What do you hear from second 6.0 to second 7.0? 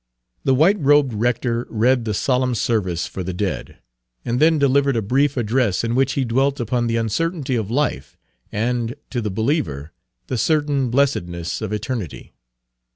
he dwelt upon the